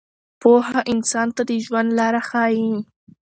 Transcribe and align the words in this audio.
پوهه 0.41 0.79
انسان 0.93 1.27
ته 1.35 1.41
د 1.49 1.51
ژوند 1.65 1.89
لاره 1.99 2.21
ښیي. 2.29 2.71